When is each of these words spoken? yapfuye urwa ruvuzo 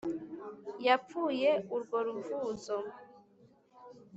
yapfuye 0.85 1.49
urwa 1.75 1.99
ruvuzo 2.05 2.77